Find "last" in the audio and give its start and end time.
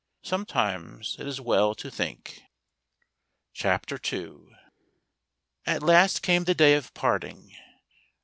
5.83-6.23